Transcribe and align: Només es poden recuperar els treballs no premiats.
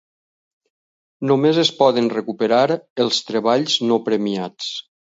Només 1.33 1.59
es 1.65 1.71
poden 1.83 2.11
recuperar 2.15 2.65
els 3.07 3.23
treballs 3.31 3.81
no 3.89 4.03
premiats. 4.11 4.77